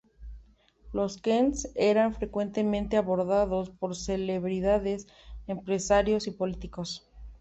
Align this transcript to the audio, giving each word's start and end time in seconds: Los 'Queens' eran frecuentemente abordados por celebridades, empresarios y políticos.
Los 0.93 1.19
'Queens' 1.21 1.69
eran 1.75 2.15
frecuentemente 2.15 2.97
abordados 2.97 3.69
por 3.69 3.95
celebridades, 3.95 5.05
empresarios 5.45 6.25
y 6.25 6.31
políticos. 6.31 7.07